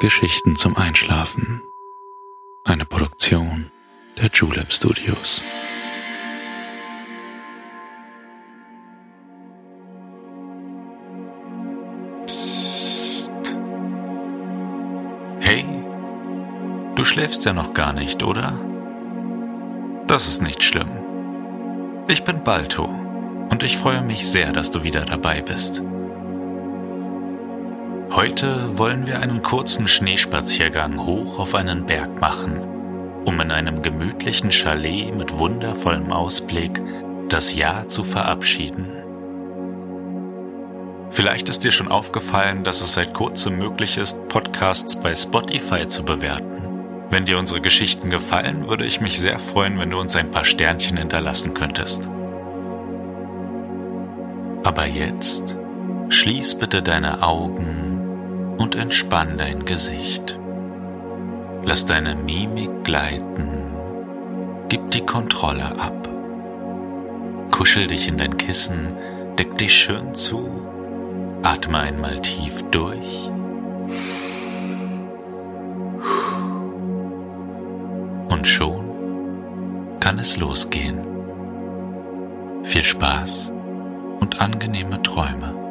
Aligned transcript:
Geschichten 0.00 0.54
zum 0.54 0.76
Einschlafen. 0.76 1.60
Eine 2.62 2.84
Produktion 2.84 3.66
der 4.16 4.30
Julep 4.32 4.70
Studios. 4.70 5.42
Psst. 12.26 13.56
Hey, 15.40 15.64
du 16.94 17.02
schläfst 17.02 17.44
ja 17.44 17.52
noch 17.52 17.74
gar 17.74 17.92
nicht, 17.92 18.22
oder? 18.22 18.56
Das 20.06 20.28
ist 20.28 20.42
nicht 20.42 20.62
schlimm. 20.62 20.90
Ich 22.06 22.22
bin 22.22 22.44
Balto 22.44 22.84
und 23.50 23.64
ich 23.64 23.76
freue 23.76 24.02
mich 24.02 24.30
sehr, 24.30 24.52
dass 24.52 24.70
du 24.70 24.84
wieder 24.84 25.04
dabei 25.04 25.42
bist. 25.42 25.82
Heute 28.18 28.76
wollen 28.76 29.06
wir 29.06 29.20
einen 29.20 29.44
kurzen 29.44 29.86
Schneespaziergang 29.86 31.06
hoch 31.06 31.38
auf 31.38 31.54
einen 31.54 31.86
Berg 31.86 32.20
machen, 32.20 32.58
um 33.24 33.40
in 33.40 33.52
einem 33.52 33.80
gemütlichen 33.80 34.50
Chalet 34.50 35.14
mit 35.14 35.38
wundervollem 35.38 36.10
Ausblick 36.10 36.82
das 37.28 37.54
Jahr 37.54 37.86
zu 37.86 38.02
verabschieden. 38.02 38.88
Vielleicht 41.10 41.48
ist 41.48 41.62
dir 41.62 41.70
schon 41.70 41.92
aufgefallen, 41.92 42.64
dass 42.64 42.80
es 42.80 42.94
seit 42.94 43.14
kurzem 43.14 43.56
möglich 43.56 43.98
ist, 43.98 44.26
Podcasts 44.26 44.96
bei 44.96 45.14
Spotify 45.14 45.86
zu 45.86 46.02
bewerten. 46.02 47.06
Wenn 47.10 47.24
dir 47.24 47.38
unsere 47.38 47.60
Geschichten 47.60 48.10
gefallen, 48.10 48.68
würde 48.68 48.84
ich 48.84 49.00
mich 49.00 49.20
sehr 49.20 49.38
freuen, 49.38 49.78
wenn 49.78 49.90
du 49.90 50.00
uns 50.00 50.16
ein 50.16 50.32
paar 50.32 50.44
Sternchen 50.44 50.96
hinterlassen 50.96 51.54
könntest. 51.54 52.08
Aber 54.64 54.86
jetzt 54.86 55.56
schließ 56.08 56.56
bitte 56.56 56.82
deine 56.82 57.22
Augen 57.22 57.87
und 58.58 58.74
entspann 58.74 59.38
dein 59.38 59.64
Gesicht. 59.64 60.38
Lass 61.64 61.86
deine 61.86 62.14
Mimik 62.14 62.84
gleiten. 62.84 63.48
Gib 64.68 64.90
die 64.90 65.06
Kontrolle 65.06 65.80
ab. 65.80 66.08
Kuschel 67.50 67.86
dich 67.86 68.08
in 68.08 68.18
dein 68.18 68.36
Kissen, 68.36 68.92
deck 69.38 69.56
dich 69.56 69.72
schön 69.74 70.14
zu, 70.14 70.50
atme 71.42 71.78
einmal 71.78 72.20
tief 72.20 72.62
durch. 72.70 73.30
Und 78.28 78.46
schon 78.46 78.84
kann 80.00 80.18
es 80.18 80.36
losgehen. 80.36 81.00
Viel 82.62 82.82
Spaß 82.82 83.52
und 84.20 84.40
angenehme 84.40 85.02
Träume. 85.02 85.67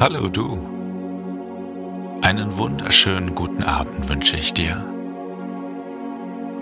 Hallo 0.00 0.28
du. 0.28 0.52
Einen 2.22 2.56
wunderschönen 2.56 3.34
guten 3.34 3.64
Abend 3.64 4.08
wünsche 4.08 4.36
ich 4.36 4.54
dir. 4.54 4.84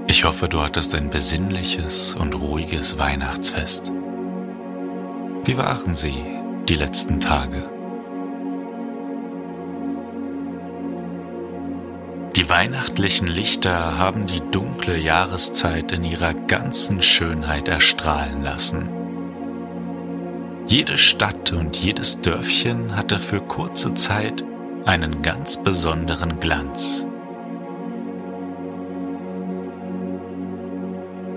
Ich 0.06 0.24
hoffe, 0.24 0.48
du 0.48 0.62
hattest 0.62 0.94
ein 0.94 1.10
besinnliches 1.10 2.14
und 2.14 2.34
ruhiges 2.34 2.98
Weihnachtsfest. 2.98 3.92
Wie 5.44 5.58
waren 5.58 5.94
sie 5.94 6.24
die 6.66 6.76
letzten 6.76 7.20
Tage? 7.20 7.68
Die 12.36 12.48
weihnachtlichen 12.48 13.26
Lichter 13.26 13.98
haben 13.98 14.26
die 14.26 14.40
dunkle 14.50 14.96
Jahreszeit 14.96 15.92
in 15.92 16.04
ihrer 16.04 16.32
ganzen 16.32 17.02
Schönheit 17.02 17.68
erstrahlen 17.68 18.42
lassen. 18.42 18.95
Jede 20.68 20.98
Stadt 20.98 21.52
und 21.52 21.76
jedes 21.76 22.20
Dörfchen 22.22 22.96
hatte 22.96 23.20
für 23.20 23.40
kurze 23.40 23.94
Zeit 23.94 24.42
einen 24.84 25.22
ganz 25.22 25.62
besonderen 25.62 26.40
Glanz. 26.40 27.06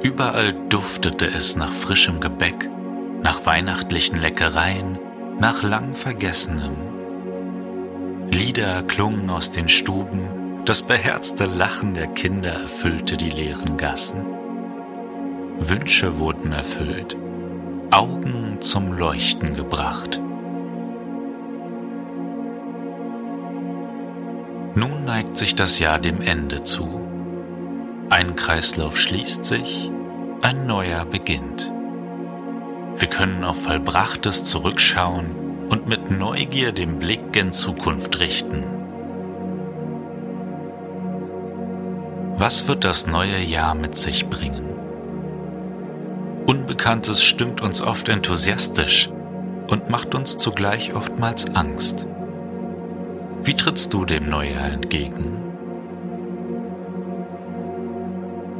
Überall 0.01 0.53
duftete 0.69 1.27
es 1.27 1.55
nach 1.55 1.71
frischem 1.71 2.19
Gebäck, 2.19 2.71
nach 3.21 3.45
weihnachtlichen 3.45 4.19
Leckereien, 4.19 4.97
nach 5.39 5.61
lang 5.61 5.93
Vergessenem. 5.93 6.77
Lieder 8.31 8.81
klungen 8.81 9.29
aus 9.29 9.51
den 9.51 9.69
Stuben, 9.69 10.63
das 10.65 10.81
beherzte 10.81 11.45
Lachen 11.45 11.93
der 11.93 12.07
Kinder 12.07 12.53
erfüllte 12.53 13.15
die 13.15 13.29
leeren 13.29 13.77
Gassen. 13.77 14.25
Wünsche 15.59 16.17
wurden 16.17 16.51
erfüllt, 16.51 17.15
Augen 17.91 18.57
zum 18.61 18.93
Leuchten 18.93 19.55
gebracht. 19.55 20.21
Nun 24.75 25.05
neigt 25.05 25.37
sich 25.37 25.55
das 25.55 25.79
Jahr 25.79 25.97
dem 25.97 26.21
Ende 26.21 26.61
zu. 26.61 27.01
Ein 28.11 28.35
Kreislauf 28.35 28.95
schließt 28.95 29.43
sich, 29.43 29.91
ein 30.43 30.67
neuer 30.67 31.03
beginnt. 31.05 31.73
Wir 32.95 33.07
können 33.07 33.43
auf 33.43 33.63
Vollbrachtes 33.63 34.43
zurückschauen 34.43 35.67
und 35.69 35.87
mit 35.87 36.11
Neugier 36.11 36.71
den 36.71 36.99
Blick 36.99 37.35
in 37.35 37.53
Zukunft 37.53 38.19
richten. 38.19 38.65
Was 42.37 42.67
wird 42.67 42.83
das 42.83 43.07
neue 43.07 43.39
Jahr 43.39 43.73
mit 43.73 43.97
sich 43.97 44.27
bringen? 44.27 44.78
Unbekanntes 46.49 47.23
stimmt 47.23 47.61
uns 47.61 47.83
oft 47.83 48.09
enthusiastisch 48.09 49.11
und 49.67 49.91
macht 49.91 50.15
uns 50.15 50.35
zugleich 50.35 50.95
oftmals 50.95 51.53
Angst. 51.53 52.07
Wie 53.43 53.53
trittst 53.53 53.93
du 53.93 54.03
dem 54.03 54.27
Neujahr 54.27 54.71
entgegen? 54.71 55.43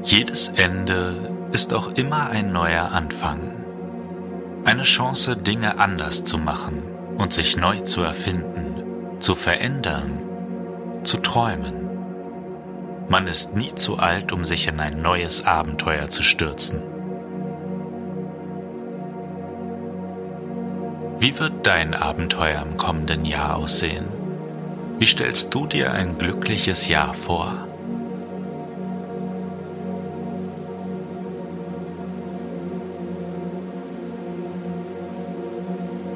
Jedes 0.04 0.50
Ende 0.50 1.34
ist 1.52 1.74
auch 1.74 1.92
immer 1.94 2.30
ein 2.30 2.52
neuer 2.52 2.92
Anfang. 2.92 3.40
Eine 4.66 4.84
Chance, 4.84 5.36
Dinge 5.36 5.80
anders 5.80 6.24
zu 6.24 6.38
machen 6.38 6.84
und 7.18 7.34
sich 7.34 7.58
neu 7.58 7.80
zu 7.80 8.04
erfinden, 8.04 8.84
zu 9.18 9.34
verändern, 9.34 10.20
zu 11.02 11.18
träumen. 11.18 11.90
Man 13.08 13.26
ist 13.26 13.56
nie 13.56 13.74
zu 13.74 13.98
alt, 13.98 14.32
um 14.32 14.44
sich 14.44 14.68
in 14.68 14.80
ein 14.80 15.02
neues 15.02 15.48
Abenteuer 15.48 16.12
zu 16.12 16.22
stürzen. 16.22 16.99
Wie 21.22 21.38
wird 21.38 21.68
dein 21.68 21.94
Abenteuer 21.94 22.62
im 22.62 22.78
kommenden 22.78 23.25
Jahr 23.25 23.57
aussehen? 23.57 24.07
Wie 25.00 25.06
stellst 25.06 25.53
du 25.53 25.66
dir 25.66 25.91
ein 25.91 26.18
glückliches 26.18 26.88
Jahr 26.88 27.13
vor? 27.13 27.68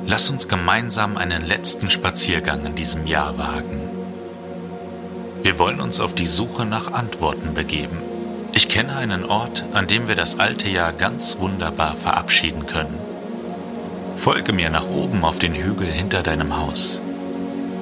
Lass 0.06 0.30
uns 0.30 0.48
gemeinsam 0.48 1.18
einen 1.18 1.42
letzten 1.42 1.90
Spaziergang 1.90 2.66
in 2.66 2.76
diesem 2.76 3.06
Jahr 3.06 3.38
wagen. 3.38 3.82
Wir 5.42 5.60
wollen 5.60 5.82
uns 5.82 6.00
auf 6.00 6.16
die 6.16 6.28
Suche 6.28 6.66
nach 6.66 6.94
Antworten 6.94 7.54
begeben. 7.54 7.98
Ich 8.54 8.70
kenne 8.70 8.96
einen 8.96 9.26
Ort, 9.26 9.66
an 9.74 9.88
dem 9.88 10.08
wir 10.08 10.16
das 10.16 10.40
alte 10.40 10.70
Jahr 10.70 10.94
ganz 10.94 11.40
wunderbar 11.40 11.98
verabschieden 11.98 12.68
können. 12.68 13.13
Folge 14.16 14.54
mir 14.54 14.70
nach 14.70 14.88
oben 14.88 15.26
auf 15.26 15.40
den 15.40 15.54
Hügel 15.54 15.88
hinter 15.88 16.24
deinem 16.24 16.58
Haus. 16.58 17.02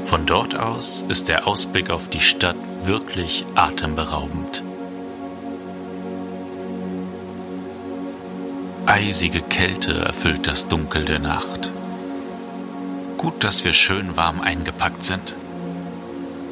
Von 0.06 0.26
dort 0.26 0.58
aus 0.58 1.06
ist 1.08 1.28
der 1.28 1.48
Ausblick 1.48 1.90
auf 1.90 2.10
die 2.10 2.20
Stadt 2.20 2.56
wirklich 2.86 3.46
atemberaubend. 3.56 4.64
Eisige 8.86 9.42
Kälte 9.42 9.94
erfüllt 9.94 10.48
das 10.48 10.68
Dunkel 10.68 11.06
der 11.06 11.20
Nacht. 11.20 11.70
Gut, 13.18 13.44
dass 13.44 13.64
wir 13.64 13.74
schön 13.74 14.18
warm 14.18 14.42
eingepackt 14.42 15.04
sind. 15.04 15.36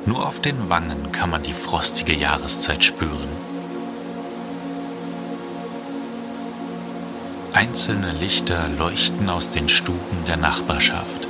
Nur 0.05 0.25
auf 0.25 0.39
den 0.39 0.69
Wangen 0.69 1.11
kann 1.11 1.31
man 1.31 1.43
die 1.43 1.53
frostige 1.53 2.13
Jahreszeit 2.13 2.83
spüren. 2.83 3.48
Einzelne 7.59 8.13
Lichter 8.13 8.69
leuchten 8.79 9.29
aus 9.29 9.50
den 9.50 9.67
Stuben 9.67 10.23
der 10.25 10.38
Nachbarschaft. 10.38 11.27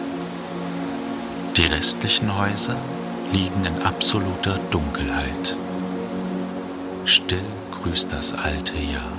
Die 1.58 1.66
restlichen 1.66 2.38
Häuser 2.38 2.76
liegen 3.34 3.66
in 3.66 3.82
absoluter 3.82 4.60
Dunkelheit. 4.70 5.58
Still 7.06 7.42
grüßt 7.72 8.14
das 8.14 8.36
alte 8.36 8.78
Jahr. 8.78 9.12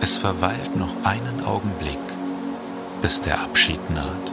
Es 0.00 0.16
verweilt 0.16 0.74
noch 0.74 1.04
einen 1.04 1.44
Augenblick, 1.46 2.02
bis 3.00 3.20
der 3.20 3.42
Abschied 3.42 3.90
naht. 3.90 4.32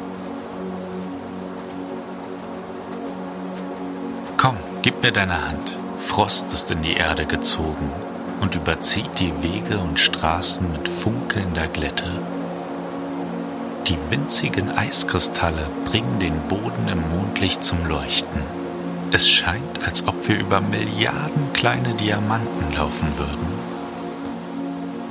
Komm, 4.38 4.58
gib 4.82 5.04
mir 5.04 5.12
deine 5.12 5.50
Hand. 5.50 5.78
Frost 6.00 6.52
ist 6.52 6.72
in 6.72 6.82
die 6.82 6.94
Erde 6.94 7.28
gezogen 7.28 7.92
und 8.42 8.56
überzieht 8.56 9.20
die 9.20 9.34
Wege 9.44 9.78
und 9.80 10.00
Straßen 10.00 10.72
mit 10.72 10.88
funkelnder 10.88 11.68
Glätte. 11.68 12.10
Die 13.88 13.98
winzigen 14.10 14.72
Eiskristalle 14.72 15.68
bringen 15.86 16.20
den 16.20 16.40
Boden 16.48 16.88
im 16.88 17.02
Mondlicht 17.10 17.64
zum 17.64 17.86
Leuchten. 17.88 18.44
Es 19.12 19.28
scheint, 19.28 19.84
als 19.84 20.08
ob 20.08 20.28
wir 20.28 20.40
über 20.40 20.62
Milliarden 20.62 21.52
kleine 21.54 21.94
Diamanten 21.94 22.76
laufen 22.76 23.08
würden. 23.18 23.48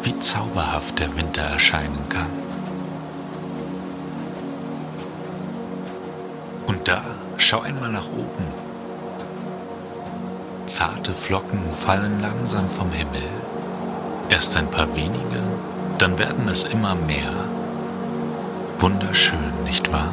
Wie 0.04 0.18
zauberhaft 0.20 1.00
der 1.00 1.16
Winter 1.16 1.42
erscheinen 1.42 2.08
kann. 2.08 2.30
Und 6.66 6.86
da, 6.86 7.02
schau 7.36 7.62
einmal 7.62 7.90
nach 7.90 8.06
oben. 8.06 8.67
Zarte 10.68 11.14
Flocken 11.14 11.60
fallen 11.78 12.20
langsam 12.20 12.68
vom 12.68 12.92
Himmel. 12.92 13.22
Erst 14.28 14.54
ein 14.56 14.70
paar 14.70 14.94
wenige, 14.94 15.42
dann 15.96 16.18
werden 16.18 16.46
es 16.46 16.64
immer 16.64 16.94
mehr. 16.94 17.32
Wunderschön, 18.78 19.64
nicht 19.64 19.90
wahr? 19.90 20.12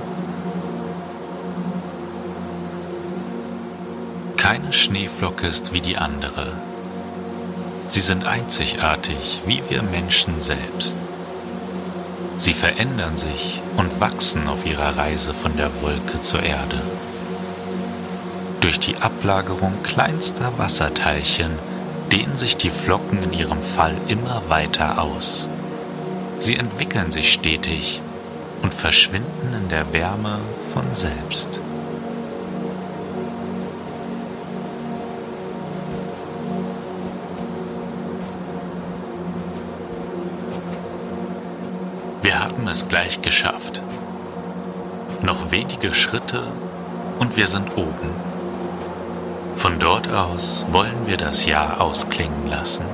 Keine 4.38 4.72
Schneeflocke 4.72 5.46
ist 5.46 5.74
wie 5.74 5.82
die 5.82 5.98
andere. 5.98 6.54
Sie 7.88 8.00
sind 8.00 8.26
einzigartig, 8.26 9.42
wie 9.46 9.62
wir 9.70 9.84
Menschen 9.84 10.40
selbst. 10.40 10.98
Sie 12.38 12.54
verändern 12.54 13.18
sich 13.18 13.62
und 13.76 14.00
wachsen 14.00 14.48
auf 14.48 14.66
ihrer 14.66 14.98
Reise 14.98 15.34
von 15.34 15.56
der 15.58 15.70
Wolke 15.82 16.22
zur 16.22 16.44
Erde. 16.44 16.82
Durch 18.66 18.80
die 18.80 18.96
Ablagerung 18.98 19.74
kleinster 19.84 20.58
Wasserteilchen 20.58 21.52
dehnen 22.12 22.36
sich 22.36 22.58
die 22.58 22.72
Flocken 22.72 23.22
in 23.22 23.32
ihrem 23.32 23.62
Fall 23.62 23.94
immer 24.08 24.42
weiter 24.48 25.00
aus. 25.00 25.48
Sie 26.40 26.56
entwickeln 26.56 27.12
sich 27.12 27.32
stetig 27.32 28.02
und 28.64 28.74
verschwinden 28.74 29.54
in 29.56 29.70
der 29.70 29.94
Wärme 29.94 30.40
von 30.74 30.84
selbst. 30.96 31.60
Wir 42.24 42.40
haben 42.40 42.68
es 42.68 42.88
gleich 42.88 43.22
geschafft. 43.22 43.84
Noch 45.22 45.52
wenige 45.52 45.94
Schritte 45.94 46.48
und 47.20 47.38
wir 47.38 47.46
sind 47.46 47.78
oben. 47.78 48.35
Dort 49.86 50.10
aus 50.12 50.66
wollen 50.72 51.06
wir 51.06 51.16
das 51.16 51.46
Jahr 51.46 51.80
ausklingen 51.80 52.48
lassen. 52.48 52.86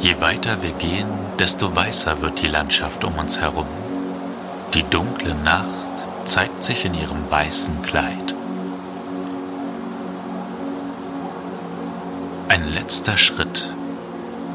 Je 0.00 0.20
weiter 0.20 0.60
wir 0.60 0.72
gehen, 0.72 1.08
desto 1.38 1.74
weißer 1.74 2.20
wird 2.20 2.42
die 2.42 2.46
Landschaft 2.46 3.02
um 3.04 3.14
uns 3.14 3.40
herum. 3.40 3.66
Die 4.74 4.82
dunkle 4.82 5.34
Nacht 5.34 6.04
zeigt 6.24 6.62
sich 6.62 6.84
in 6.84 6.92
ihrem 6.92 7.30
weißen 7.30 7.80
Kleid. 7.80 8.34
Ein 12.48 12.68
letzter 12.74 13.16
Schritt 13.16 13.72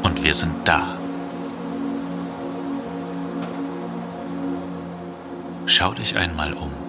und 0.03 0.23
wir 0.23 0.35
sind 0.35 0.67
da. 0.67 0.83
Schau 5.65 5.93
dich 5.93 6.15
einmal 6.15 6.53
um. 6.53 6.88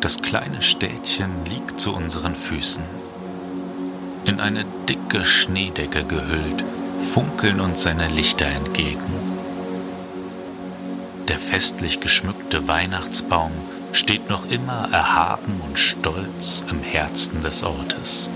Das 0.00 0.20
kleine 0.20 0.60
Städtchen 0.60 1.30
liegt 1.46 1.80
zu 1.80 1.94
unseren 1.94 2.34
Füßen. 2.34 2.84
In 4.24 4.40
eine 4.40 4.64
dicke 4.88 5.24
Schneedecke 5.24 6.04
gehüllt, 6.04 6.64
funkeln 7.00 7.60
uns 7.60 7.82
seine 7.82 8.08
Lichter 8.08 8.46
entgegen. 8.46 9.00
Der 11.28 11.38
festlich 11.38 12.00
geschmückte 12.00 12.68
Weihnachtsbaum 12.68 13.52
steht 13.92 14.28
noch 14.28 14.48
immer 14.50 14.88
erhaben 14.92 15.60
und 15.66 15.78
stolz 15.78 16.62
im 16.70 16.80
Herzen 16.80 17.42
des 17.42 17.62
Ortes. 17.62 18.30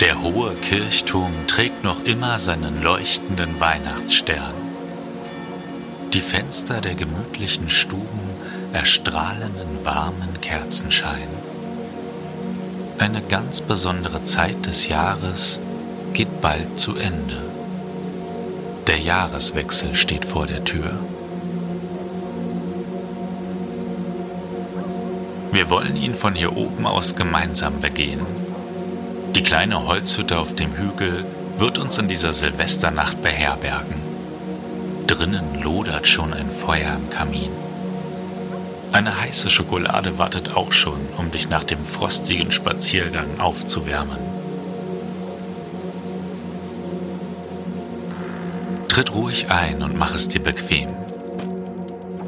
Der 0.00 0.22
hohe 0.22 0.54
Kirchturm 0.62 1.32
trägt 1.46 1.84
noch 1.84 2.04
immer 2.04 2.38
seinen 2.38 2.82
leuchtenden 2.82 3.60
Weihnachtsstern. 3.60 4.59
Die 6.12 6.20
Fenster 6.20 6.80
der 6.80 6.94
gemütlichen 6.94 7.70
Stuben 7.70 8.20
erstrahlen 8.72 9.52
in 9.60 9.84
warmen 9.84 10.40
Kerzenschein. 10.40 11.28
Eine 12.98 13.22
ganz 13.22 13.60
besondere 13.60 14.24
Zeit 14.24 14.66
des 14.66 14.88
Jahres 14.88 15.60
geht 16.12 16.40
bald 16.40 16.78
zu 16.78 16.96
Ende. 16.96 17.38
Der 18.86 18.98
Jahreswechsel 18.98 19.94
steht 19.94 20.24
vor 20.24 20.46
der 20.46 20.64
Tür. 20.64 20.98
Wir 25.52 25.70
wollen 25.70 25.96
ihn 25.96 26.14
von 26.14 26.34
hier 26.34 26.56
oben 26.56 26.86
aus 26.86 27.16
gemeinsam 27.16 27.80
begehen 27.80 28.26
die 29.34 29.44
kleine 29.44 29.86
Holzhütte 29.86 30.38
auf 30.38 30.56
dem 30.56 30.76
Hügel 30.76 31.24
wird 31.56 31.78
uns 31.78 31.98
in 31.98 32.08
dieser 32.08 32.32
Silvesternacht 32.32 33.22
beherbergen. 33.22 34.09
Drinnen 35.10 35.60
lodert 35.60 36.06
schon 36.06 36.32
ein 36.32 36.48
Feuer 36.48 36.94
im 36.94 37.10
Kamin. 37.10 37.50
Eine 38.92 39.20
heiße 39.20 39.50
Schokolade 39.50 40.18
wartet 40.18 40.54
auch 40.54 40.70
schon, 40.70 41.00
um 41.18 41.32
dich 41.32 41.48
nach 41.48 41.64
dem 41.64 41.84
frostigen 41.84 42.52
Spaziergang 42.52 43.40
aufzuwärmen. 43.40 44.20
Tritt 48.86 49.12
ruhig 49.12 49.50
ein 49.50 49.82
und 49.82 49.98
mach 49.98 50.14
es 50.14 50.28
dir 50.28 50.44
bequem. 50.44 50.90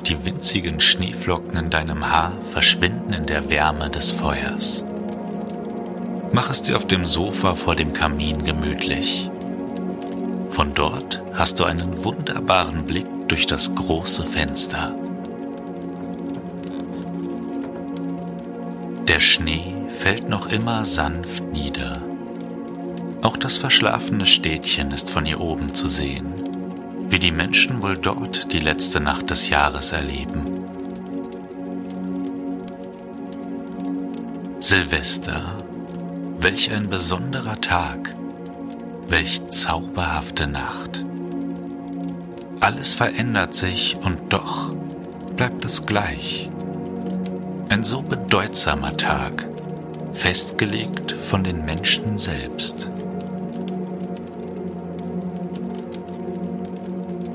Die 0.04 0.24
winzigen 0.24 0.80
Schneeflocken 0.80 1.56
in 1.56 1.70
deinem 1.70 2.10
Haar 2.10 2.32
verschwinden 2.50 3.12
in 3.12 3.26
der 3.26 3.48
Wärme 3.48 3.90
des 3.90 4.10
Feuers. 4.10 4.84
Mach 6.32 6.50
es 6.50 6.62
dir 6.62 6.76
auf 6.76 6.88
dem 6.88 7.04
Sofa 7.04 7.54
vor 7.54 7.76
dem 7.76 7.92
Kamin 7.92 8.44
gemütlich. 8.44 9.30
Von 10.52 10.74
dort 10.74 11.22
hast 11.32 11.60
du 11.60 11.64
einen 11.64 12.04
wunderbaren 12.04 12.84
Blick 12.84 13.06
durch 13.26 13.46
das 13.46 13.74
große 13.74 14.26
Fenster. 14.26 14.94
Der 19.08 19.18
Schnee 19.18 19.74
fällt 19.88 20.28
noch 20.28 20.50
immer 20.52 20.84
sanft 20.84 21.44
nieder. 21.52 22.02
Auch 23.22 23.38
das 23.38 23.56
verschlafene 23.56 24.26
Städtchen 24.26 24.92
ist 24.92 25.08
von 25.08 25.24
hier 25.24 25.40
oben 25.40 25.74
zu 25.74 25.88
sehen, 25.88 26.34
wie 27.08 27.18
die 27.18 27.32
Menschen 27.32 27.82
wohl 27.82 27.96
dort 27.96 28.52
die 28.52 28.60
letzte 28.60 29.00
Nacht 29.00 29.30
des 29.30 29.48
Jahres 29.48 29.92
erleben. 29.92 30.42
Silvester 34.60 35.56
Welch 36.38 36.72
ein 36.72 36.90
besonderer 36.90 37.60
Tag, 37.60 38.16
welch 39.12 39.46
zauberhafte 39.50 40.46
Nacht. 40.46 41.04
Alles 42.60 42.94
verändert 42.94 43.52
sich 43.52 43.98
und 44.02 44.32
doch 44.32 44.74
bleibt 45.36 45.66
es 45.66 45.84
gleich. 45.84 46.48
Ein 47.68 47.84
so 47.84 48.00
bedeutsamer 48.00 48.96
Tag, 48.96 49.46
festgelegt 50.14 51.12
von 51.12 51.44
den 51.44 51.62
Menschen 51.66 52.16
selbst. 52.16 52.88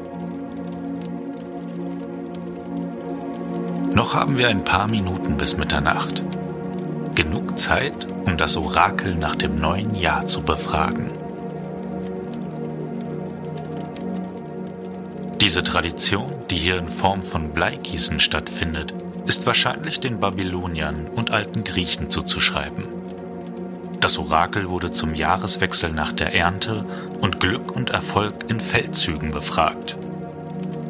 Noch 3.94 4.14
haben 4.14 4.38
wir 4.38 4.50
ein 4.50 4.66
paar 4.66 4.90
Minuten 4.90 5.38
bis 5.38 5.56
Mitternacht. 5.56 6.22
Genug 7.16 7.58
Zeit, 7.58 7.94
um 8.26 8.36
das 8.36 8.58
Orakel 8.58 9.16
nach 9.16 9.38
dem 9.38 9.56
neuen 9.56 9.96
Jahr 9.96 10.28
zu 10.28 10.42
befragen. 10.42 11.08
Diese 15.40 15.64
Tradition, 15.64 16.30
die 16.50 16.58
hier 16.58 16.78
in 16.78 16.90
Form 16.90 17.22
von 17.22 17.52
Bleigießen 17.52 18.20
stattfindet, 18.20 18.94
ist 19.26 19.48
wahrscheinlich 19.48 20.02
den 20.02 20.20
Babyloniern 20.20 21.08
und 21.16 21.32
alten 21.32 21.64
Griechen 21.64 22.10
zuzuschreiben. 22.10 23.05
Das 24.06 24.20
Orakel 24.20 24.70
wurde 24.70 24.92
zum 24.92 25.16
Jahreswechsel 25.16 25.92
nach 25.92 26.12
der 26.12 26.36
Ernte 26.36 26.86
und 27.22 27.40
Glück 27.40 27.76
und 27.76 27.90
Erfolg 27.90 28.52
in 28.52 28.60
Feldzügen 28.60 29.32
befragt. 29.32 29.98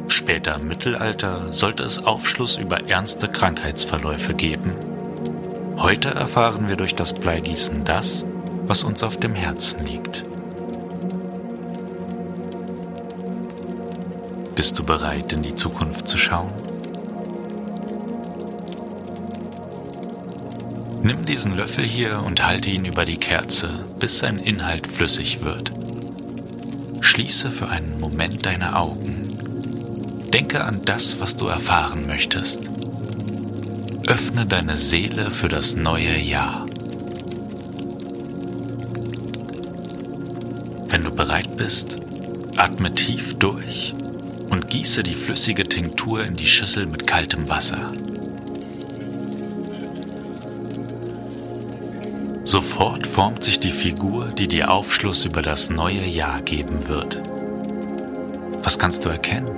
Später 0.09 0.57
im 0.57 0.67
Mittelalter 0.67 1.53
sollte 1.53 1.83
es 1.83 2.05
Aufschluss 2.05 2.57
über 2.57 2.89
ernste 2.89 3.29
Krankheitsverläufe 3.29 4.33
geben. 4.33 4.75
Heute 5.77 6.09
erfahren 6.09 6.67
wir 6.67 6.75
durch 6.75 6.93
das 6.93 7.13
Bleigießen 7.13 7.85
das, 7.85 8.25
was 8.67 8.83
uns 8.83 9.01
auf 9.01 9.15
dem 9.15 9.33
Herzen 9.33 9.85
liegt. 9.85 10.25
Bist 14.55 14.77
du 14.77 14.83
bereit, 14.83 15.31
in 15.31 15.41
die 15.41 15.55
Zukunft 15.55 16.09
zu 16.09 16.17
schauen? 16.17 16.51
Nimm 21.05 21.23
diesen 21.23 21.55
Löffel 21.55 21.83
hier 21.83 22.23
und 22.25 22.43
halte 22.43 22.71
ihn 22.71 22.83
über 22.83 23.05
die 23.05 23.17
Kerze, 23.17 23.69
bis 23.99 24.17
sein 24.17 24.39
Inhalt 24.39 24.87
flüssig 24.87 25.45
wird. 25.45 25.71
Schließe 26.99 27.51
für 27.51 27.69
einen 27.69 27.99
Moment 27.99 28.47
deine 28.47 28.75
Augen. 28.75 29.37
Denke 30.33 30.63
an 30.63 30.81
das, 30.83 31.19
was 31.19 31.37
du 31.37 31.45
erfahren 31.45 32.07
möchtest. 32.07 32.71
Öffne 34.07 34.47
deine 34.47 34.77
Seele 34.77 35.29
für 35.29 35.47
das 35.47 35.75
neue 35.75 36.17
Jahr. 36.19 36.65
Wenn 40.87 41.03
du 41.03 41.11
bereit 41.11 41.55
bist, 41.55 41.99
atme 42.57 42.95
tief 42.95 43.35
durch 43.37 43.93
und 44.49 44.71
gieße 44.71 45.03
die 45.03 45.13
flüssige 45.13 45.69
Tinktur 45.69 46.25
in 46.25 46.35
die 46.35 46.47
Schüssel 46.47 46.87
mit 46.87 47.05
kaltem 47.05 47.47
Wasser. 47.47 47.91
Sofort 52.45 53.07
formt 53.07 53.43
sich 53.43 53.57
die 53.57 53.71
Figur, 53.71 54.27
die 54.27 54.47
dir 54.47 54.69
Aufschluss 54.69 55.25
über 55.25 55.41
das 55.41 55.71
neue 55.71 56.05
Jahr 56.05 56.43
geben 56.43 56.87
wird. 56.87 57.19
Was 58.61 58.77
kannst 58.77 59.03
du 59.03 59.09
erkennen? 59.09 59.49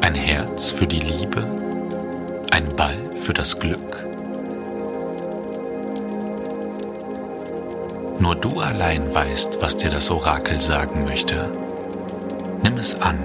Ein 0.00 0.14
Herz 0.14 0.70
für 0.70 0.86
die 0.86 1.00
Liebe? 1.00 1.44
Ein 2.50 2.66
Ball 2.74 2.96
für 3.18 3.34
das 3.34 3.60
Glück? 3.60 4.06
Nur 8.18 8.34
du 8.34 8.58
allein 8.60 9.14
weißt, 9.14 9.58
was 9.60 9.76
dir 9.76 9.90
das 9.90 10.10
Orakel 10.10 10.62
sagen 10.62 11.04
möchte. 11.04 11.50
Nimm 12.62 12.78
es 12.78 12.98
an 12.98 13.18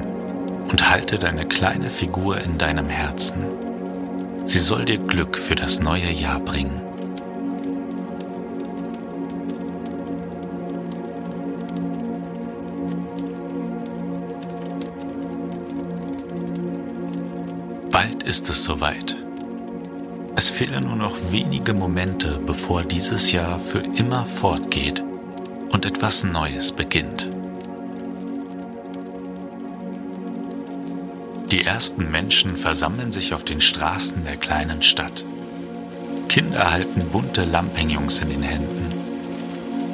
und 0.70 0.90
halte 0.90 1.18
deine 1.18 1.46
kleine 1.46 1.90
Figur 1.90 2.42
in 2.42 2.58
deinem 2.58 2.90
Herzen. 2.90 3.46
Sie 4.44 4.60
soll 4.60 4.84
dir 4.84 4.98
Glück 4.98 5.38
für 5.38 5.56
das 5.56 5.80
neue 5.80 6.12
Jahr 6.12 6.42
bringen. 6.42 6.85
Ist 18.36 18.50
es 18.50 18.65
soweit. 18.65 19.15
Es 20.36 20.50
fehlen 20.50 20.84
nur 20.84 20.98
noch 20.98 21.15
wenige 21.32 21.74
Momente, 21.74 22.38
bevor 22.46 22.84
dieses 22.84 23.32
Jahr 23.32 23.60
für 23.60 23.80
immer 23.80 24.25
fortgeht 24.25 25.01
und 25.72 25.86
etwas 25.86 26.25
Neues 26.25 26.74
beginnt. 26.74 27.30
Die 31.50 31.63
ersten 31.63 32.12
Menschen 32.12 32.58
versammeln 32.58 33.13
sich 33.13 33.34
auf 33.34 33.46
den 33.46 33.62
Straßen 33.62 34.25
der 34.25 34.36
kleinen 34.36 34.84
Stadt. 34.84 35.24
Kinder 36.27 36.72
halten 36.72 37.08
bunte 37.13 37.46
Lampenjungs 37.46 38.20
in 38.20 38.32
den 38.32 38.44
Händen. 38.44 38.89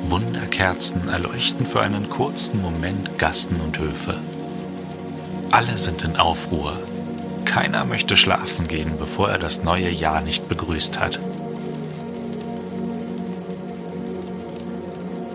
Wunderkerzen 0.10 1.10
erleuchten 1.10 1.63
für 1.63 1.81
einen 1.81 2.10
kurzen 2.10 2.60
Moment 2.60 3.19
Gassen 3.19 3.62
und 3.62 3.77
Höfe. 3.77 4.15
Alle 5.51 5.77
sind 5.77 6.01
in 6.01 6.15
Aufruhr, 6.15 6.75
keiner 7.51 7.84
möchte 7.84 8.15
schlafen 8.15 8.70
gehen, 8.70 8.93
bevor 8.98 9.29
er 9.29 9.38
das 9.38 9.65
neue 9.65 9.89
Jahr 9.89 10.22
nicht 10.22 10.48
begrüßt 10.48 11.01
hat. 11.01 11.20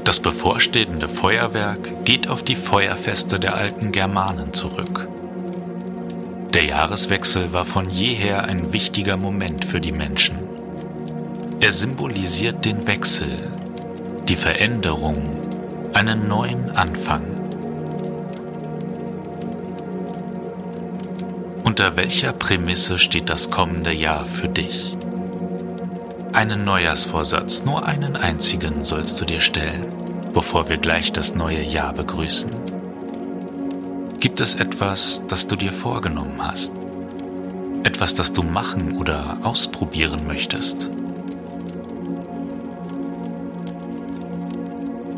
Das 0.05 0.21
bevorstehende 0.21 1.11
Feuerwerk 1.11 2.07
geht 2.07 2.31
auf 2.31 2.43
die 2.43 2.57
Feuerfeste 2.57 3.39
der 3.39 3.57
alten 3.57 3.93
Germanen 3.93 4.55
zurück. 4.55 5.09
Der 6.55 6.65
Jahreswechsel 6.65 7.53
war 7.53 7.67
von 7.67 7.91
jeher 7.91 8.45
ein 8.45 8.73
wichtiger 8.73 9.19
Moment 9.19 9.67
für 9.67 9.83
die 9.83 9.93
Menschen. 9.93 10.39
Er 11.61 11.71
symbolisiert 11.71 12.65
den 12.65 12.87
Wechsel, 12.87 13.37
die 14.27 14.37
Veränderung, 14.37 15.19
einen 15.93 16.29
neuen 16.29 16.71
Anfang. 16.71 17.36
Unter 21.79 21.95
welcher 21.97 22.33
Prämisse 22.33 22.99
steht 22.99 23.29
das 23.29 23.51
kommende 23.51 23.93
Jahr 23.93 24.25
für 24.25 24.49
dich? 24.49 24.95
Einen 26.33 26.65
Neujahrsvorsatz, 26.65 27.67
nur 27.67 27.85
einen 27.85 28.17
einzigen 28.17 28.83
sollst 28.83 29.21
du 29.21 29.27
dir 29.27 29.41
stellen, 29.41 29.85
bevor 30.33 30.71
wir 30.71 30.79
gleich 30.79 31.13
das 31.13 31.35
neue 31.35 31.63
Jahr 31.63 31.93
begrüßen. 31.93 32.49
Gibt 34.21 34.41
es 34.41 34.55
etwas, 34.55 35.21
das 35.29 35.49
du 35.49 35.57
dir 35.57 35.71
vorgenommen 35.71 36.39
hast? 36.41 36.73
Etwas, 37.83 38.15
das 38.15 38.33
du 38.33 38.43
machen 38.43 38.97
oder 38.97 39.37
ausprobieren 39.43 40.27
möchtest? 40.27 40.89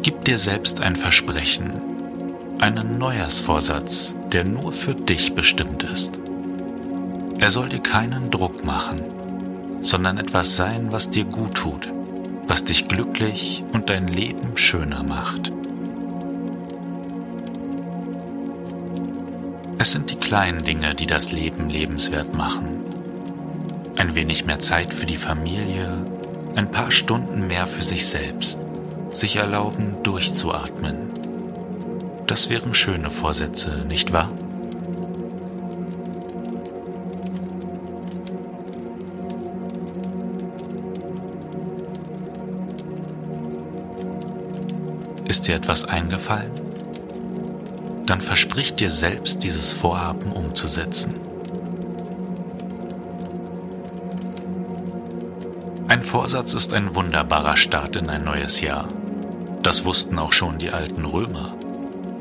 Gib 0.02 0.24
dir 0.24 0.38
selbst 0.38 0.80
ein 0.80 0.96
Versprechen, 0.96 1.70
einen 2.58 2.98
Neujahrsvorsatz, 2.98 4.16
der 4.32 4.42
nur 4.42 4.72
für 4.72 4.96
dich 4.96 5.34
bestimmt 5.34 5.84
ist. 5.84 6.17
Er 7.40 7.50
soll 7.50 7.68
dir 7.68 7.78
keinen 7.78 8.30
Druck 8.30 8.64
machen, 8.64 9.00
sondern 9.80 10.18
etwas 10.18 10.56
sein, 10.56 10.88
was 10.90 11.10
dir 11.10 11.24
gut 11.24 11.54
tut, 11.54 11.92
was 12.48 12.64
dich 12.64 12.88
glücklich 12.88 13.62
und 13.72 13.88
dein 13.90 14.08
Leben 14.08 14.56
schöner 14.56 15.04
macht. 15.04 15.52
Es 19.78 19.92
sind 19.92 20.10
die 20.10 20.16
kleinen 20.16 20.64
Dinge, 20.64 20.96
die 20.96 21.06
das 21.06 21.30
Leben 21.30 21.68
lebenswert 21.68 22.36
machen. 22.36 22.82
Ein 23.94 24.16
wenig 24.16 24.44
mehr 24.44 24.58
Zeit 24.58 24.92
für 24.92 25.06
die 25.06 25.16
Familie, 25.16 26.04
ein 26.56 26.72
paar 26.72 26.90
Stunden 26.90 27.46
mehr 27.46 27.68
für 27.68 27.84
sich 27.84 28.08
selbst, 28.08 28.58
sich 29.12 29.36
erlauben, 29.36 29.94
durchzuatmen. 30.02 30.96
Das 32.26 32.50
wären 32.50 32.74
schöne 32.74 33.10
Vorsätze, 33.10 33.84
nicht 33.86 34.12
wahr? 34.12 34.28
Dir 45.48 45.56
etwas 45.56 45.84
eingefallen? 45.84 46.52
Dann 48.06 48.20
versprich 48.20 48.74
dir 48.74 48.90
selbst, 48.90 49.42
dieses 49.42 49.72
Vorhaben 49.72 50.32
umzusetzen. 50.32 51.14
Ein 55.88 56.02
Vorsatz 56.02 56.54
ist 56.54 56.74
ein 56.74 56.94
wunderbarer 56.94 57.56
Start 57.56 57.96
in 57.96 58.10
ein 58.10 58.24
neues 58.24 58.60
Jahr. 58.60 58.88
Das 59.62 59.84
wussten 59.84 60.18
auch 60.18 60.32
schon 60.32 60.58
die 60.58 60.70
alten 60.70 61.04
Römer. 61.04 61.54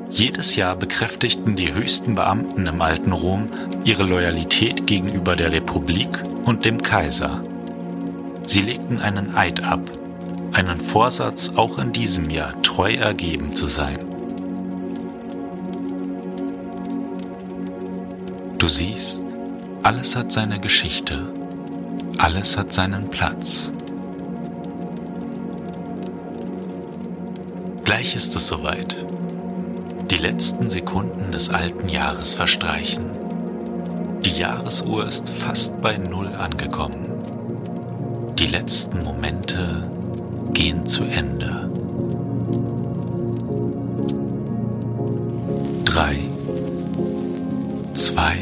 Jedes 0.09 0.55
Jahr 0.55 0.75
bekräftigten 0.75 1.57
die 1.57 1.73
höchsten 1.73 2.15
Beamten 2.15 2.65
im 2.65 2.81
alten 2.81 3.11
Rom 3.11 3.47
ihre 3.83 4.03
Loyalität 4.03 4.87
gegenüber 4.87 5.35
der 5.35 5.51
Republik 5.51 6.09
und 6.45 6.63
dem 6.63 6.81
Kaiser. 6.81 7.43
Sie 8.45 8.61
legten 8.61 8.99
einen 8.99 9.35
Eid 9.35 9.63
ab, 9.65 9.81
einen 10.53 10.79
Vorsatz, 10.79 11.53
auch 11.55 11.77
in 11.79 11.91
diesem 11.91 12.29
Jahr 12.29 12.61
treu 12.61 12.93
ergeben 12.93 13.55
zu 13.55 13.67
sein. 13.67 13.99
Du 18.57 18.67
siehst, 18.67 19.21
alles 19.83 20.15
hat 20.15 20.31
seine 20.31 20.59
Geschichte 20.59 21.27
alles 22.17 22.57
hat 22.57 22.73
seinen 22.73 23.09
Platz. 23.09 23.71
Gleich 27.83 28.15
ist 28.15 28.35
es 28.35 28.47
soweit. 28.47 28.97
Die 30.09 30.17
letzten 30.17 30.69
Sekunden 30.69 31.31
des 31.31 31.49
alten 31.49 31.89
Jahres 31.89 32.33
verstreichen. 32.33 33.05
Die 34.25 34.31
Jahresuhr 34.31 35.05
ist 35.05 35.29
fast 35.29 35.79
bei 35.81 35.97
Null 35.97 36.33
angekommen. 36.33 37.05
Die 38.39 38.47
letzten 38.47 39.03
Momente 39.03 39.89
gehen 40.57 40.87
zu 40.87 41.03
Ende. 41.03 41.69
Drei, 45.85 46.17
zwei, 47.93 48.37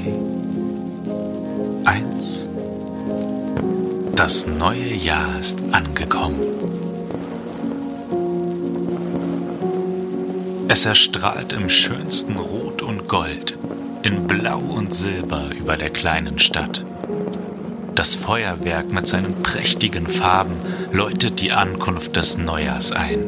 eins. 1.84 2.48
Das 4.16 4.48
neue 4.48 4.94
Jahr 4.94 5.38
ist 5.42 5.62
angekommen. 5.74 6.40
Es 10.70 10.86
erstrahlt 10.86 11.52
im 11.52 11.68
schönsten 11.68 12.38
Rot 12.38 12.82
und 12.82 13.10
Gold, 13.10 13.58
in 14.04 14.26
Blau 14.26 14.60
und 14.60 14.94
Silber 14.94 15.50
über 15.60 15.76
der 15.76 15.90
kleinen 15.90 16.40
Stadt. 16.40 16.86
Das 17.96 18.14
Feuerwerk 18.14 18.92
mit 18.92 19.08
seinen 19.08 19.42
prächtigen 19.42 20.08
Farben 20.08 20.58
läutet 20.92 21.42
die 21.42 21.54
Ankunft 21.54 22.18
des 22.18 22.38
Neujahrs 22.38 22.92
ein. 22.92 23.20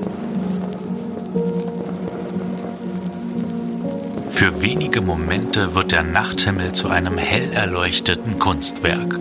Für 4.29 4.61
wenige 4.61 5.01
Momente 5.01 5.73
wird 5.73 5.93
der 5.93 6.03
Nachthimmel 6.03 6.73
zu 6.73 6.89
einem 6.89 7.17
hell 7.17 7.53
erleuchteten 7.53 8.39
Kunstwerk. 8.39 9.17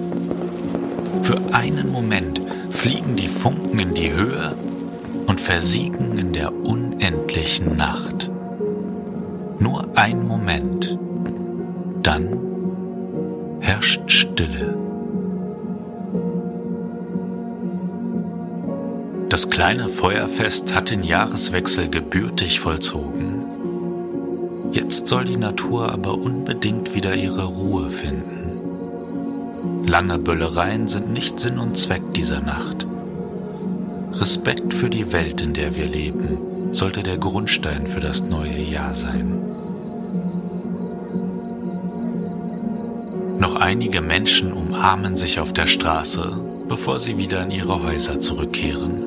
Für 1.22 1.40
einen 1.52 1.92
Moment 1.92 2.40
fliegen 2.70 3.16
die 3.16 3.28
Funken 3.28 3.78
in 3.78 3.94
die 3.94 4.12
Höhe 4.12 4.52
und 5.26 5.40
versiegen 5.40 6.18
in 6.18 6.32
der 6.32 6.52
unendlichen 6.52 7.76
Nacht. 7.76 8.30
Nur 9.58 9.88
ein 9.94 10.26
Moment, 10.26 10.98
dann 12.02 12.35
Das 19.36 19.50
kleine 19.50 19.90
Feuerfest 19.90 20.74
hat 20.74 20.88
den 20.88 21.02
Jahreswechsel 21.02 21.90
gebürtig 21.90 22.58
vollzogen. 22.58 23.44
Jetzt 24.72 25.08
soll 25.08 25.26
die 25.26 25.36
Natur 25.36 25.92
aber 25.92 26.14
unbedingt 26.14 26.94
wieder 26.94 27.14
ihre 27.14 27.44
Ruhe 27.44 27.90
finden. 27.90 29.84
Lange 29.86 30.18
Böllereien 30.18 30.88
sind 30.88 31.12
nicht 31.12 31.38
Sinn 31.38 31.58
und 31.58 31.76
Zweck 31.76 32.14
dieser 32.14 32.40
Nacht. 32.40 32.86
Respekt 34.12 34.72
für 34.72 34.88
die 34.88 35.12
Welt, 35.12 35.42
in 35.42 35.52
der 35.52 35.76
wir 35.76 35.84
leben, 35.84 36.72
sollte 36.72 37.02
der 37.02 37.18
Grundstein 37.18 37.86
für 37.86 38.00
das 38.00 38.22
neue 38.22 38.62
Jahr 38.62 38.94
sein. 38.94 39.38
Noch 43.38 43.56
einige 43.56 44.00
Menschen 44.00 44.54
umarmen 44.54 45.14
sich 45.14 45.40
auf 45.40 45.52
der 45.52 45.66
Straße, 45.66 46.40
bevor 46.68 47.00
sie 47.00 47.18
wieder 47.18 47.42
in 47.42 47.50
ihre 47.50 47.82
Häuser 47.82 48.18
zurückkehren. 48.18 49.05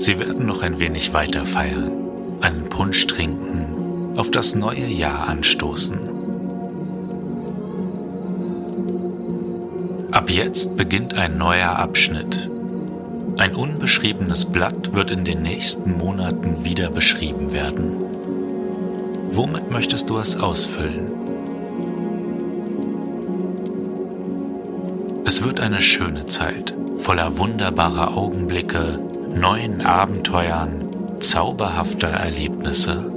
Sie 0.00 0.18
werden 0.18 0.46
noch 0.46 0.62
ein 0.62 0.78
wenig 0.78 1.12
weiter 1.12 1.44
feiern, 1.44 1.92
einen 2.40 2.70
Punsch 2.70 3.06
trinken, 3.06 4.14
auf 4.16 4.30
das 4.30 4.54
neue 4.54 4.86
Jahr 4.86 5.28
anstoßen. 5.28 5.98
Ab 10.10 10.30
jetzt 10.30 10.78
beginnt 10.78 11.12
ein 11.12 11.36
neuer 11.36 11.78
Abschnitt. 11.78 12.48
Ein 13.36 13.54
unbeschriebenes 13.54 14.46
Blatt 14.46 14.94
wird 14.94 15.10
in 15.10 15.26
den 15.26 15.42
nächsten 15.42 15.98
Monaten 15.98 16.64
wieder 16.64 16.88
beschrieben 16.88 17.52
werden. 17.52 17.92
Womit 19.32 19.70
möchtest 19.70 20.08
du 20.08 20.16
es 20.16 20.34
ausfüllen? 20.40 21.12
Es 25.26 25.44
wird 25.44 25.60
eine 25.60 25.82
schöne 25.82 26.24
Zeit, 26.24 26.74
voller 26.96 27.36
wunderbarer 27.36 28.16
Augenblicke, 28.16 28.98
neuen 29.34 29.80
Abenteuern, 29.82 30.88
zauberhafter 31.20 32.08
Erlebnisse. 32.08 33.10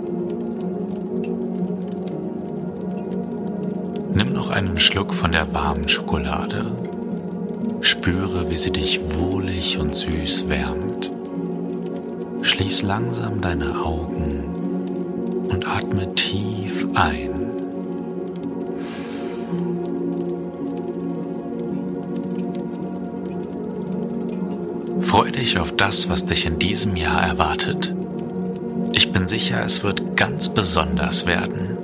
Nimm 4.13 4.33
noch 4.33 4.51
einen 4.51 4.79
Schluck 4.79 5.13
von 5.13 5.31
der 5.31 5.53
warmen 5.53 5.89
Schokolade. 5.89 6.65
Spüre, 7.81 8.49
wie 8.49 8.55
sie 8.55 8.71
dich 8.71 9.01
wohlig 9.17 9.79
und 9.79 9.95
süß 9.95 10.49
wärmt. 10.49 11.11
Schließ 12.41 12.83
langsam 12.83 13.41
deine 13.41 13.75
Augen 13.83 15.47
und 15.49 15.67
atme 15.67 16.13
tief 16.13 16.87
ein. 16.93 17.42
Freu 25.13 25.29
dich 25.29 25.59
auf 25.59 25.75
das, 25.75 26.09
was 26.09 26.25
dich 26.25 26.47
in 26.47 26.57
diesem 26.57 26.95
Jahr 26.95 27.21
erwartet. 27.21 27.93
Ich 28.93 29.11
bin 29.11 29.27
sicher, 29.27 29.63
es 29.63 29.83
wird 29.83 30.17
ganz 30.17 30.49
besonders 30.49 31.27
werden. 31.27 31.77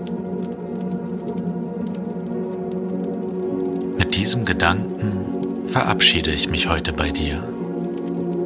Mit 3.99 4.15
diesem 4.15 4.45
Gedanken 4.45 5.67
verabschiede 5.67 6.31
ich 6.31 6.49
mich 6.49 6.69
heute 6.69 6.91
bei 6.91 7.11
dir. 7.11 7.35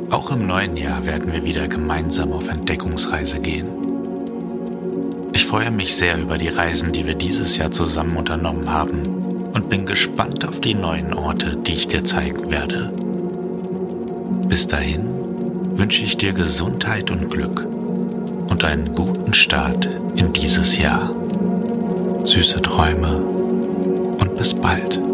Auch 0.10 0.32
im 0.32 0.48
neuen 0.48 0.76
Jahr 0.76 1.06
werden 1.06 1.32
wir 1.32 1.46
wieder 1.46 1.70
gemeinsam 1.70 2.34
auf 2.34 2.50
Entdeckungsreise 2.50 3.40
gehen. 3.40 3.70
Ich 5.32 5.46
freue 5.46 5.72
mich 5.72 5.96
sehr 5.96 6.18
über 6.18 6.38
die 6.38 6.50
Reisen, 6.50 6.92
die 6.92 7.08
wir 7.08 7.16
dieses 7.16 7.56
Jahr 7.56 7.72
zusammen 7.72 8.18
unternommen 8.18 8.70
haben 8.70 9.00
und 9.54 9.70
bin 9.70 9.86
gespannt 9.86 10.46
auf 10.46 10.60
die 10.60 10.76
neuen 10.76 11.14
Orte, 11.14 11.56
die 11.56 11.72
ich 11.72 11.88
dir 11.88 12.04
zeigen 12.04 12.52
werde. 12.52 12.92
Bis 14.54 14.68
dahin 14.68 15.80
wünsche 15.80 16.04
ich 16.04 16.16
dir 16.16 16.32
Gesundheit 16.32 17.10
und 17.10 17.28
Glück 17.28 17.66
und 18.52 18.64
einen 18.64 18.94
guten 18.94 19.34
Start 19.34 19.90
in 20.16 20.32
dieses 20.32 20.78
Jahr. 20.78 21.12
Süße 22.24 22.62
Träume 22.62 23.18
und 23.18 24.36
bis 24.38 24.54
bald. 24.54 25.13